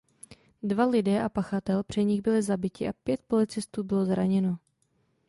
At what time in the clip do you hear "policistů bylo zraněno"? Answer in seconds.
3.27-4.57